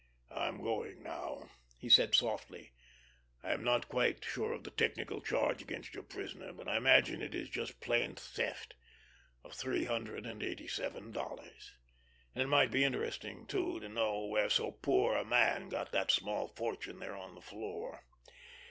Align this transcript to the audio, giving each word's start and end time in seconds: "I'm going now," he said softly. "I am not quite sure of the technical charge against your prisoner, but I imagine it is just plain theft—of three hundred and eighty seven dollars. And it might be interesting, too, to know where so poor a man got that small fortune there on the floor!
"I'm 0.31 0.63
going 0.63 1.03
now," 1.03 1.51
he 1.77 1.87
said 1.87 2.15
softly. 2.15 2.71
"I 3.43 3.51
am 3.53 3.63
not 3.63 3.87
quite 3.87 4.25
sure 4.25 4.51
of 4.51 4.63
the 4.63 4.71
technical 4.71 5.21
charge 5.21 5.61
against 5.61 5.93
your 5.93 6.01
prisoner, 6.01 6.51
but 6.53 6.67
I 6.67 6.77
imagine 6.77 7.21
it 7.21 7.35
is 7.35 7.49
just 7.49 7.79
plain 7.81 8.15
theft—of 8.15 9.53
three 9.53 9.83
hundred 9.85 10.25
and 10.25 10.41
eighty 10.41 10.67
seven 10.67 11.11
dollars. 11.11 11.73
And 12.33 12.41
it 12.41 12.47
might 12.47 12.71
be 12.71 12.83
interesting, 12.83 13.45
too, 13.45 13.79
to 13.79 13.89
know 13.89 14.25
where 14.25 14.49
so 14.49 14.71
poor 14.71 15.15
a 15.15 15.23
man 15.23 15.69
got 15.69 15.91
that 15.91 16.09
small 16.09 16.47
fortune 16.47 16.97
there 16.97 17.15
on 17.15 17.35
the 17.35 17.39
floor! 17.41 18.03